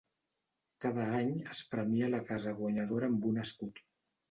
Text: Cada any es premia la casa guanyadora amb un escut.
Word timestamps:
Cada 0.85 1.05
any 1.17 1.29
es 1.57 1.61
premia 1.75 2.09
la 2.15 2.23
casa 2.33 2.55
guanyadora 2.65 3.13
amb 3.13 3.31
un 3.35 3.41
escut. 3.47 3.87